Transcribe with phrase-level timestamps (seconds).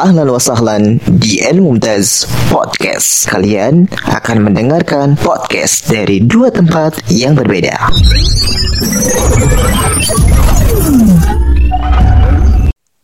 [0.00, 3.28] Ahlan wa sahlan di El Mumtaz Podcast.
[3.28, 7.76] Kalian akan mendengarkan podcast dari dua tempat yang berbeda.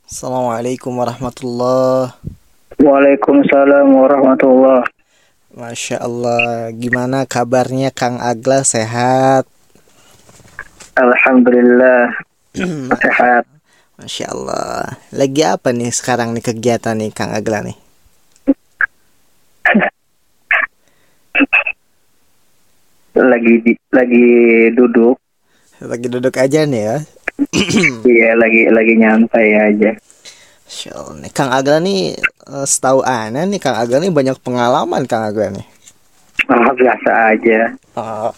[0.09, 2.17] Assalamualaikum warahmatullahi
[2.81, 4.89] Waalaikumsalam warahmatullah.
[5.53, 9.45] Masya Allah, gimana kabarnya Kang Agla sehat?
[10.97, 12.17] Alhamdulillah
[13.05, 13.56] sehat.
[13.97, 15.01] Masya Allah.
[15.17, 17.77] Lagi apa nih sekarang nih kegiatan nih Kang Agla nih?
[23.17, 24.27] Lagi di, lagi
[24.77, 25.17] duduk.
[25.81, 26.97] Lagi duduk aja nih ya.
[28.05, 29.91] Iya lagi lagi nyantai aja.
[30.69, 32.21] Masya Allah nih Kang Agla nih
[32.53, 35.67] eh, setahu Ana nih Kang Agla nih banyak pengalaman Kang Agla nih.
[36.53, 37.73] Ah, biasa aja.
[37.97, 38.29] Oh,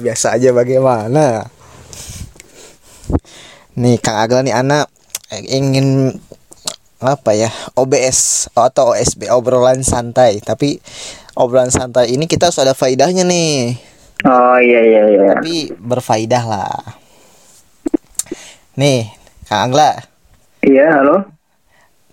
[0.00, 1.44] biasa aja bagaimana?
[3.80, 4.92] Nih Kang Agla nih anak
[5.48, 6.12] ingin
[7.00, 10.76] apa ya OBS atau OSB obrolan santai tapi
[11.32, 13.72] obrolan santai ini kita harus ada faidahnya nih
[14.20, 15.22] Oh iya iya iya.
[15.32, 16.76] tapi berfaidah lah
[18.76, 19.08] nih
[19.48, 19.96] Kang Agla
[20.60, 21.24] Iya halo.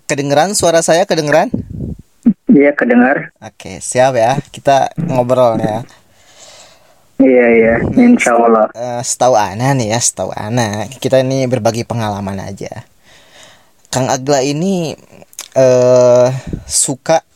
[0.08, 1.52] kedengeran suara saya kedengeran
[2.48, 3.36] Iya kedengar.
[3.38, 5.84] oke siap ya kita ngobrol ya
[7.18, 7.74] Iya iya.
[7.98, 8.70] Insya Allah.
[8.78, 12.86] Eh, setahu Ana nih ya, setahu Ana, kita ini berbagi pengalaman aja.
[13.90, 14.94] Kang Agla ini
[15.58, 16.28] eh
[16.68, 17.26] suka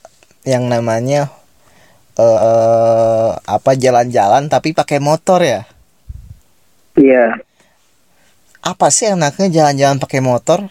[0.46, 1.32] yang namanya
[2.14, 5.66] eh apa jalan-jalan tapi pakai motor ya.
[6.94, 7.42] Iya.
[8.62, 10.70] Apa sih enaknya jalan-jalan pakai motor?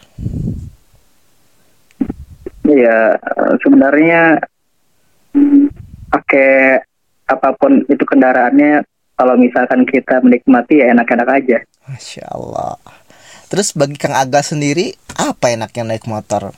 [2.64, 3.20] Iya
[3.60, 4.40] sebenarnya
[6.08, 6.80] pakai
[7.28, 8.86] apa pun itu kendaraannya
[9.22, 11.58] kalau misalkan kita menikmati ya enak-enak aja.
[11.86, 12.74] Masya Allah.
[13.54, 16.58] Terus bagi Kang Agla sendiri apa enaknya naik motor?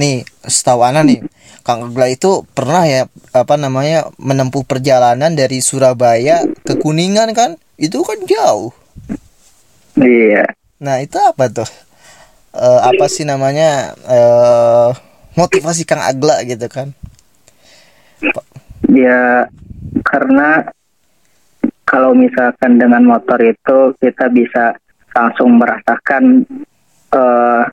[0.00, 1.20] Nih, setahu Ana nih,
[1.60, 7.60] Kang Agla itu pernah ya apa namanya menempuh perjalanan dari Surabaya ke Kuningan kan?
[7.76, 8.72] Itu kan jauh.
[10.00, 10.48] Iya.
[10.80, 11.68] Nah, itu apa tuh?
[12.56, 13.92] Eh, apa sih namanya?
[14.08, 14.88] eh
[15.36, 16.96] motivasi Kang Agla gitu kan?
[18.88, 19.44] Ya
[20.08, 20.72] karena
[21.84, 24.76] kalau misalkan dengan motor itu kita bisa
[25.12, 26.46] langsung merasakan
[27.12, 27.64] eh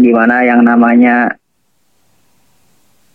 [0.00, 1.34] gimana yang namanya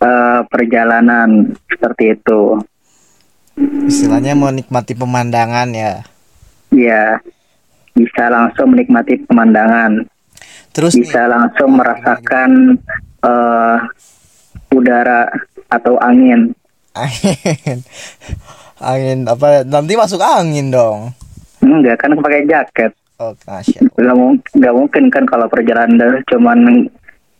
[0.00, 2.60] eh perjalanan seperti itu.
[3.88, 6.04] Istilahnya menikmati pemandangan ya.
[6.70, 7.18] Ya
[7.96, 10.04] bisa langsung menikmati pemandangan,
[10.76, 12.76] Terus nih, bisa langsung merasakan
[13.24, 13.78] eh
[14.76, 15.24] udara
[15.72, 16.52] atau angin.
[17.02, 17.80] angin.
[18.86, 19.66] Angin apa?
[19.66, 21.10] Nanti masuk angin dong.
[21.58, 22.94] Enggak kan pakai jaket.
[23.18, 26.84] Oh, nggak mungkin nggak mungkin kan kalau perjalanan darat cuman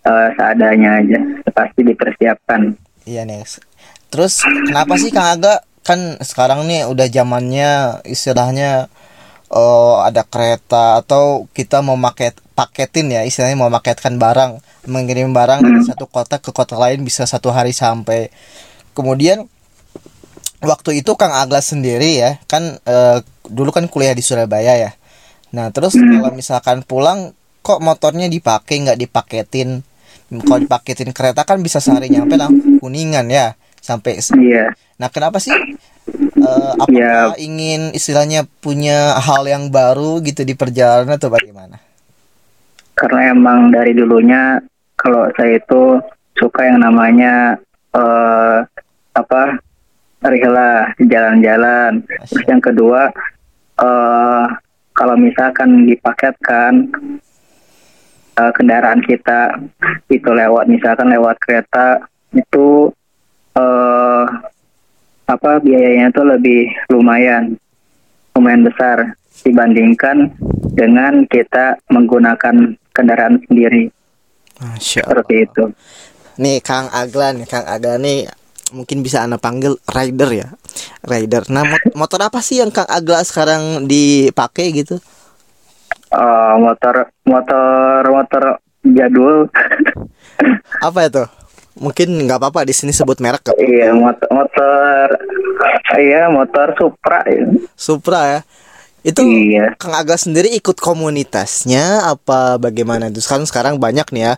[0.09, 1.21] eh, seadanya aja
[1.53, 2.73] pasti dipersiapkan
[3.07, 3.47] Iya nih.
[4.11, 8.91] Terus kenapa sih Kang Aga kan sekarang nih udah zamannya istilahnya
[9.55, 14.59] oh ada kereta atau kita mau maket paketin ya istilahnya mau maketkan barang
[14.91, 18.35] mengirim barang dari satu kota ke kota lain bisa satu hari sampai
[18.99, 19.47] kemudian
[20.63, 23.19] waktu itu Kang Agla sendiri ya kan eh,
[23.49, 24.91] dulu kan kuliah di Surabaya ya
[25.53, 29.81] nah terus kalau misalkan pulang kok motornya dipakai nggak dipaketin
[30.43, 35.53] kalau dipaketin kereta kan bisa sehari nyampe langsung kuningan ya sampai iya Nah, kenapa sih?
[35.53, 41.77] Eh, apakah ingin istilahnya punya hal yang baru gitu di perjalanan atau bagaimana?
[42.97, 44.57] karena emang dari dulunya
[44.97, 46.01] kalau saya itu
[46.41, 47.61] suka yang namanya
[47.93, 48.59] eh
[49.13, 49.61] apa
[50.25, 52.01] rihla jalan-jalan.
[52.29, 53.13] Terus yang kedua
[53.77, 54.47] eh
[54.97, 56.89] kalau misalkan dipaketkan
[58.41, 59.61] eh, kendaraan kita
[60.09, 62.01] itu lewat misalkan lewat kereta
[62.33, 62.89] itu
[63.57, 64.27] eh
[65.27, 67.59] apa biayanya itu lebih lumayan
[68.39, 70.33] lumayan besar dibandingkan
[70.73, 73.93] dengan kita menggunakan kendaraan sendiri.
[74.57, 75.65] Masya seperti itu.
[76.41, 78.29] Nih Kang Agla nih, Kang Agla nih
[78.71, 80.49] mungkin bisa anda panggil rider ya,
[81.03, 81.47] rider.
[81.49, 84.99] Nah, mot- motor apa sih yang Kang Agla sekarang dipakai gitu?
[86.07, 88.43] Eh, motor motor motor
[88.83, 89.47] jadul.
[90.87, 91.25] Apa itu?
[91.77, 93.57] Mungkin nggak apa-apa di sini sebut merek nggak?
[93.59, 95.07] iya motor motor
[95.99, 97.21] iya motor Supra.
[97.75, 98.41] Supra ya.
[99.03, 99.77] Itu Iya.
[99.77, 103.21] Kang Agla sendiri ikut komunitasnya apa bagaimana itu?
[103.21, 104.35] Sekarang sekarang banyak nih ya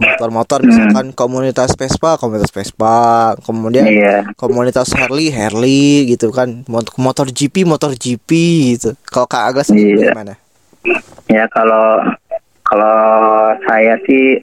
[0.00, 4.16] motor-motor misalkan komunitas Vespa, komunitas Vespa, kemudian Iya.
[4.34, 8.30] komunitas Harley, Harley gitu kan, Mot- motor GP, motor GP
[8.74, 8.96] gitu.
[9.04, 10.16] Kalau Kak sendiri Iya.
[10.16, 10.34] gimana?
[11.28, 12.00] Ya kalau
[12.64, 14.40] kalau saya sih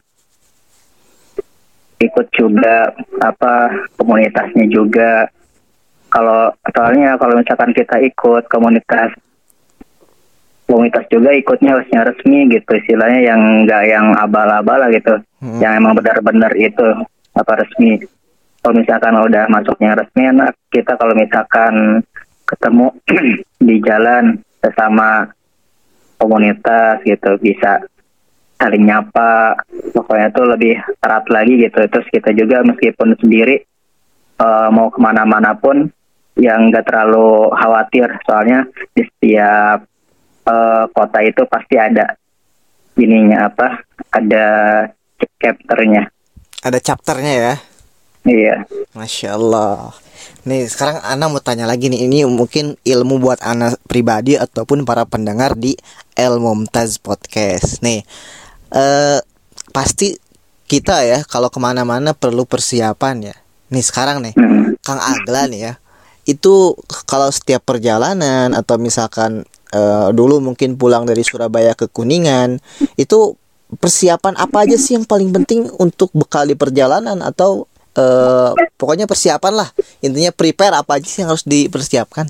[1.98, 2.94] ikut juga
[3.26, 5.26] apa komunitasnya juga
[6.14, 9.18] kalau soalnya kalau misalkan kita ikut komunitas
[10.70, 15.62] komunitas juga ikutnya harusnya resmi gitu istilahnya yang enggak yang abal-abal gitu Hmm.
[15.62, 16.86] yang emang benar-benar itu
[17.38, 18.02] apa resmi.
[18.62, 20.58] Kalau misalkan udah masuknya resmi enak.
[20.74, 22.02] Kita kalau misalkan
[22.50, 22.90] ketemu
[23.68, 25.30] di jalan sesama
[26.18, 27.86] komunitas gitu bisa
[28.58, 29.62] saling nyapa.
[29.94, 31.86] Pokoknya tuh lebih erat lagi gitu.
[31.86, 33.62] Terus kita juga meskipun sendiri
[34.42, 35.86] eh, mau ke mana-mana pun
[36.34, 38.10] yang nggak terlalu khawatir.
[38.26, 38.66] Soalnya
[38.98, 39.86] di setiap
[40.50, 42.18] eh, kota itu pasti ada
[42.98, 44.46] ininya apa ada
[45.38, 46.10] chapternya
[46.62, 47.54] Ada chapternya ya.
[48.26, 48.56] iya
[48.92, 49.94] Masya Allah.
[50.44, 52.10] Nih sekarang Ana mau tanya lagi nih.
[52.10, 55.78] Ini mungkin ilmu buat Ana pribadi ataupun para pendengar di
[56.18, 57.80] El Mumtaz Podcast.
[57.86, 58.02] Nih,
[58.74, 59.20] eh
[59.70, 60.18] pasti
[60.66, 63.36] kita ya kalau ke mana-mana perlu persiapan ya.
[63.72, 64.82] Nih sekarang nih, Mm.
[64.82, 65.74] Kang Agla nih ya.
[66.26, 66.76] Itu
[67.06, 72.60] kalau setiap perjalanan atau misalkan eh, dulu mungkin pulang dari Surabaya ke Kuningan,
[72.98, 73.38] itu
[73.68, 79.54] persiapan apa aja sih yang paling penting untuk bekal di perjalanan atau eh, pokoknya persiapan
[79.64, 79.70] lah.
[80.00, 82.28] Intinya prepare apa aja sih yang harus dipersiapkan?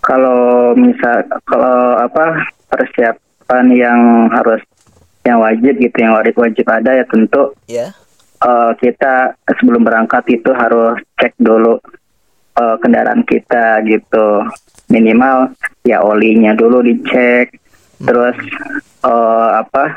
[0.00, 2.40] kalau misal kalau apa
[2.72, 4.00] persiapan yang
[4.32, 4.64] harus
[5.28, 7.92] yang wajib gitu yang wajib wajib ada ya tentu Ya.
[8.40, 11.76] eh, kita sebelum berangkat itu harus cek dulu
[12.56, 14.48] eh, kendaraan kita gitu
[14.88, 15.52] minimal
[15.84, 17.52] ya olinya dulu dicek
[18.00, 18.36] terus
[19.00, 19.96] eh, apa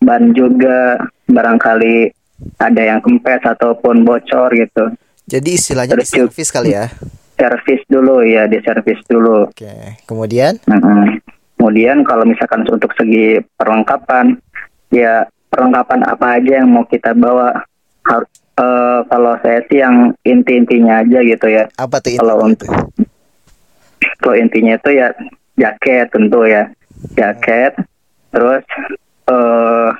[0.00, 0.96] ban juga
[1.26, 2.10] barangkali
[2.56, 4.90] ada yang kempes ataupun bocor gitu
[5.24, 6.86] Jadi istilahnya di Terus juga- servis kali ya.
[7.36, 10.00] servis dulu ya di servis dulu Oke.
[10.04, 11.20] Kemudian Mm-mm.
[11.54, 14.32] Kemudian kalau misalkan untuk segi perlengkapan,
[14.88, 17.52] ya perlengkapan apa aja yang mau kita bawa.
[18.00, 18.24] Har-
[18.56, 21.68] eh, kalau saya sih yang inti-intinya aja gitu ya.
[21.70, 22.68] apa tuh Kalau intinya untuk
[24.16, 25.12] kalau intinya itu ya
[25.54, 26.64] jaket tentu ya,
[27.12, 27.72] jaket.
[28.30, 28.64] Terus
[29.26, 29.90] eh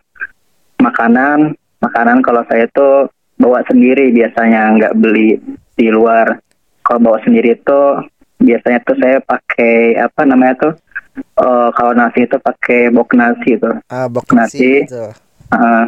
[0.79, 5.41] makanan, makanan kalau saya tuh bawa sendiri biasanya nggak beli
[5.75, 6.41] di luar.
[6.81, 8.03] Kalau bawa sendiri tuh
[8.37, 10.73] biasanya tuh saya pakai apa namanya tuh
[11.21, 14.81] eh, kalau nasi itu pakai bok nasi tuh Ah, bok nasi.
[14.81, 14.89] nasi.
[14.89, 15.13] Tuh.
[15.51, 15.85] Eh,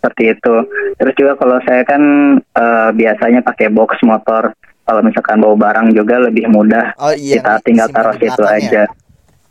[0.00, 0.54] seperti itu
[0.96, 2.02] terus juga kalau saya kan
[2.40, 4.48] eh, biasanya pakai box motor
[4.88, 7.36] kalau misalkan bawa barang juga lebih mudah Oh iya.
[7.36, 8.84] kita tinggal taruh situ belakang ya?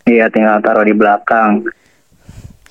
[0.09, 1.61] Iya tinggal taruh di belakang.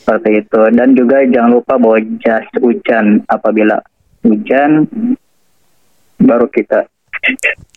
[0.02, 0.61] Seperti itu.
[0.75, 3.23] Dan juga jangan lupa bawa jas hujan.
[3.31, 3.79] Apabila
[4.26, 4.90] hujan
[6.19, 6.90] baru kita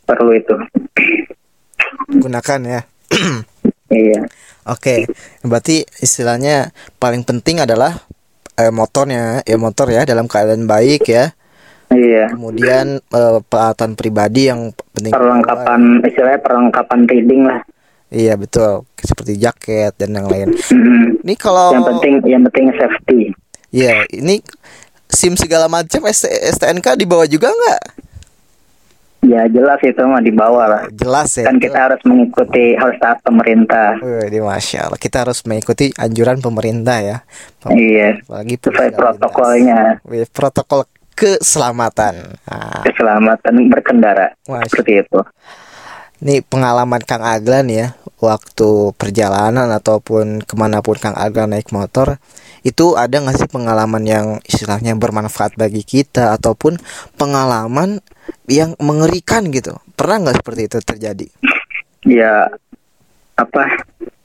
[0.10, 0.56] perlu itu.
[2.10, 2.82] Gunakan ya.
[3.94, 4.22] iya.
[4.70, 5.10] Oke,
[5.42, 6.70] berarti istilahnya
[7.02, 7.98] paling penting adalah
[8.58, 11.34] eh, motornya, ya motor ya dalam keadaan baik ya.
[11.90, 12.30] iya.
[12.30, 15.12] Kemudian eh, peralatan pribadi yang penting.
[15.12, 17.62] perlengkapan istilahnya perlengkapan reading lah
[18.12, 20.52] Iya betul, seperti jaket dan yang lain.
[20.52, 23.32] Mm, Ini kalau yang penting yang penting safety
[23.72, 24.44] ya ini
[25.08, 27.82] SIM segala macam ST STNK dibawa juga nggak?
[29.22, 31.46] ya jelas itu mah dibawa lah Jelas ya.
[31.46, 31.70] kan itu.
[31.70, 34.98] kita harus mengikuti harus taat pemerintah Wih, di masya Allah.
[34.98, 37.18] Kita harus mengikuti anjuran pemerintah ya.
[37.70, 40.02] iya Apalagi sesuai protokolnya.
[40.04, 42.34] Wih, protokol keselamatan.
[42.50, 45.20] Nah, keselamatan berkendara Masya seperti itu
[46.22, 52.22] Nih pengalaman Kang Aglan ya Waktu perjalanan ataupun ke mana pun Kang Aglan naik motor
[52.62, 56.78] Itu ada nggak sih pengalaman yang istilahnya bermanfaat bagi kita Ataupun
[57.18, 58.06] pengalaman
[58.46, 59.82] yang mengerikan gitu?
[59.98, 61.28] Pernah nggak seperti itu terjadi?
[62.06, 62.50] ya
[63.38, 63.64] apa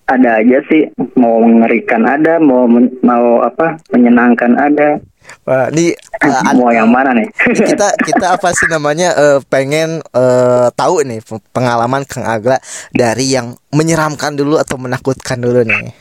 [0.07, 0.87] ada aja sih.
[1.19, 2.69] Mau mengerikan ada mau
[3.03, 5.03] mau apa menyenangkan ada
[5.47, 7.29] Wah, ini eh, mau yang mana nih?
[7.55, 12.59] kita kita apa sih namanya eh, pengen eh, tahu nih pe- pengalaman Kang Agla
[12.91, 15.95] dari yang menyeramkan dulu atau menakutkan dulu nih.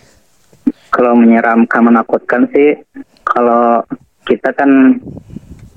[0.89, 2.79] kalau menyeramkan menakutkan sih
[3.27, 3.83] kalau
[4.23, 4.95] kita kan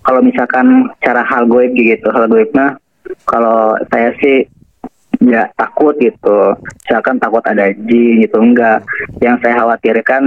[0.07, 2.79] kalau misalkan cara hal goib gitu hal goib mah
[3.27, 4.47] kalau saya sih
[5.19, 6.55] nggak takut gitu.
[6.87, 8.87] Misalkan takut ada jin gitu enggak
[9.19, 10.23] yang saya khawatirkan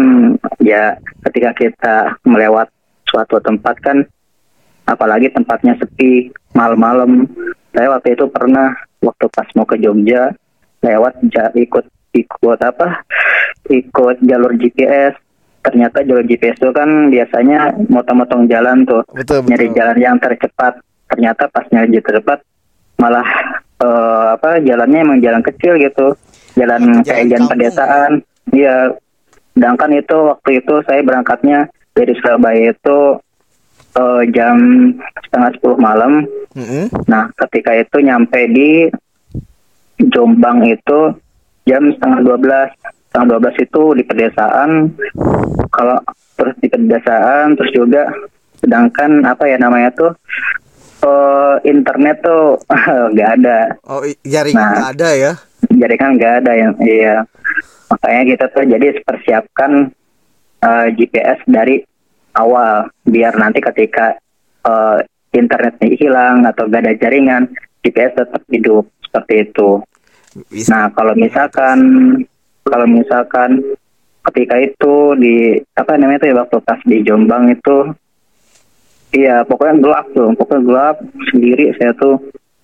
[0.60, 1.00] ya
[1.30, 1.96] ketika kita
[2.28, 2.68] melewat
[3.12, 4.08] suatu tempat kan
[4.88, 7.28] apalagi tempatnya sepi malam-malam.
[7.72, 10.32] Saya waktu itu pernah waktu pas mau ke Jogja
[10.82, 11.20] lewat
[11.56, 13.06] ikut ikut apa
[13.72, 15.16] ikut jalur GPS
[15.62, 19.78] ternyata jalur GPS itu kan biasanya motong-motong jalan tuh Betul nyari betul.
[19.78, 20.74] jalan yang tercepat.
[21.12, 22.40] Ternyata pas nyari jalan tercepat
[22.98, 23.28] malah
[23.80, 26.18] eh, apa jalannya emang jalan kecil gitu.
[26.60, 28.12] Jalan Jalan kayak jalan pedesaan.
[28.52, 28.76] Iya
[29.52, 33.00] sedangkan itu waktu itu saya berangkatnya dari Surabaya itu
[33.94, 34.56] eh, jam
[35.22, 36.24] setengah sepuluh malam.
[36.52, 36.92] Mm-mm.
[37.08, 38.88] Nah, ketika itu nyampe di
[40.02, 41.14] Jombang itu
[41.64, 42.70] jam setengah dua belas.
[43.08, 44.70] Setengah dua belas itu di pedesaan.
[45.70, 45.98] Kalau
[46.34, 48.08] terus di pedesaan, terus juga
[48.58, 50.12] sedangkan apa ya namanya tuh
[51.02, 52.58] eh, internet tuh
[53.14, 53.60] nggak ada.
[53.86, 54.72] Oh, jaringan Nah.
[54.74, 55.32] nggak ada ya?
[55.70, 57.16] Jadi kan nggak ada yang iya.
[57.88, 59.92] Makanya kita tuh jadi persiapkan
[60.62, 61.82] eh, GPS dari
[62.38, 64.16] awal biar nanti ketika
[64.66, 65.00] eh,
[65.34, 67.50] internetnya hilang atau gak ada jaringan,
[67.82, 69.70] GPS tetap hidup seperti itu.
[70.48, 70.72] Bisa.
[70.72, 71.80] Nah kalau misalkan
[72.64, 73.60] kalau misalkan
[74.32, 77.78] ketika itu di apa namanya itu ya waktu pas di Jombang itu
[79.18, 80.98] iya pokoknya gelap tuh pokoknya gelap
[81.34, 82.22] sendiri saya tuh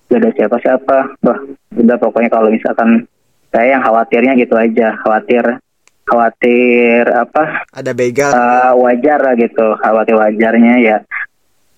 [0.08, 1.40] gak ada siapa-siapa wah
[1.74, 3.04] udah pokoknya kalau misalkan
[3.50, 5.58] saya yang khawatirnya gitu aja khawatir
[6.08, 8.32] khawatir apa Ada begal.
[8.32, 10.96] eh, wajar lah gitu khawatir wajarnya ya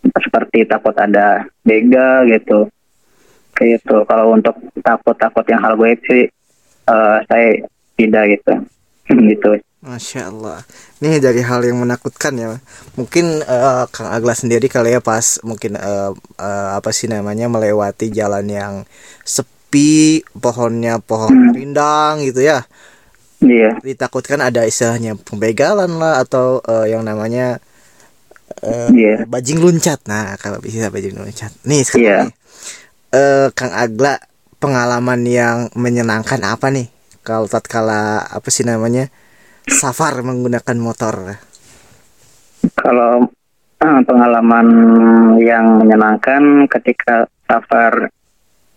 [0.00, 2.70] seperti takut ada begal gitu
[3.52, 6.24] kayak gitu kalau untuk takut-takut yang hal gue sih
[6.86, 7.48] eh, saya
[7.98, 8.52] tidak gitu
[9.34, 10.60] gitu Masya Allah.
[11.00, 12.60] Nih dari hal yang menakutkan ya.
[13.00, 18.12] Mungkin eh, Kang Agla sendiri kali ya pas mungkin eh, eh, apa sih namanya melewati
[18.12, 18.74] jalan yang
[19.24, 22.60] sepi, pohonnya pohon rindang gitu ya.
[23.44, 27.58] Iya Ditakutkan ada istilahnya pembegalan lah atau eh, yang namanya
[28.60, 29.14] eh, Iya.
[29.24, 30.04] bajing luncat.
[30.04, 31.52] Nah, kalau bisa bajing luncat.
[31.64, 31.86] Nih Iya.
[31.86, 32.34] sekarang nih,
[33.14, 34.18] eh, Kang Agla
[34.60, 36.90] pengalaman yang menyenangkan apa nih?
[37.24, 39.08] Kalau tatkala apa sih namanya?
[39.70, 41.38] safar menggunakan motor.
[42.74, 43.30] Kalau
[43.78, 44.66] pengalaman
[45.38, 48.10] yang menyenangkan ketika safar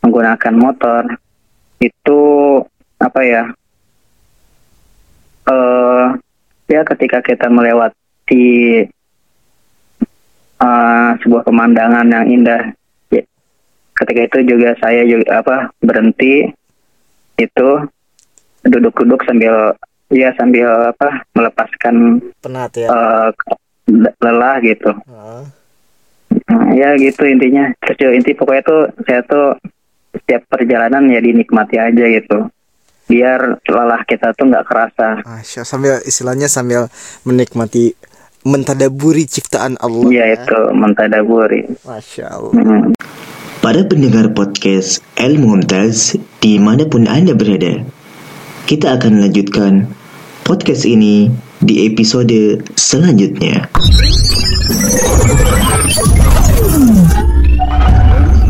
[0.05, 1.01] menggunakan motor
[1.81, 2.21] itu
[3.01, 3.43] apa ya?
[5.43, 6.05] Eh
[6.71, 8.87] ya ketika kita melewati
[10.63, 12.71] eh, sebuah pemandangan yang indah.
[13.11, 13.23] Ya,
[13.99, 16.47] ketika itu juga saya juga apa berhenti
[17.35, 17.69] itu
[18.63, 19.75] duduk-duduk sambil
[20.13, 22.87] ya sambil apa melepaskan Penat ya.
[22.87, 23.27] eh,
[24.23, 24.91] lelah gitu.
[24.95, 25.43] Heeh.
[26.49, 27.69] Nah, ya gitu intinya.
[27.83, 29.53] Terus inti pokoknya tuh saya tuh
[30.13, 32.47] setiap perjalanan ya dinikmati aja gitu.
[33.07, 35.07] Biar lelah kita tuh nggak kerasa.
[35.27, 36.87] Masya, sambil istilahnya sambil
[37.27, 37.93] menikmati
[38.43, 40.07] mentadaburi ciptaan Allah.
[40.07, 40.35] Iya ya.
[40.39, 41.61] itu mentadaburi.
[41.83, 42.53] Masya Allah.
[42.53, 42.91] Hmm.
[43.63, 47.79] Para pendengar podcast El Mumtaz di mana pun Anda berada,
[48.67, 49.87] kita akan lanjutkan
[50.43, 51.31] podcast ini
[51.63, 53.71] di episode selanjutnya.